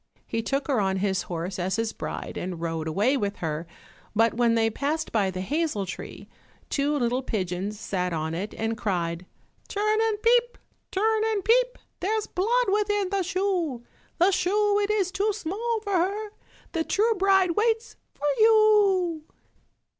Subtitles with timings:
[0.25, 3.67] He took her on his horse as his bride, and rode away with her,
[4.15, 6.27] but when they passed by the hazel tree,
[6.71, 9.27] two little pigeons sat on it and cried,
[9.67, 10.57] "Turn and peep,
[10.89, 13.83] turn and peep, There's blood within the shoe
[14.17, 16.29] The shoe it is too small for her,
[16.71, 19.21] The true bride waits for you."